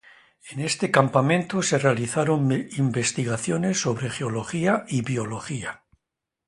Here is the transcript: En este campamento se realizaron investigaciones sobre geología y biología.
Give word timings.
En 0.49 0.59
este 0.61 0.89
campamento 0.89 1.61
se 1.61 1.77
realizaron 1.77 2.51
investigaciones 2.75 3.79
sobre 3.81 4.09
geología 4.09 4.83
y 4.87 5.03
biología. 5.03 5.83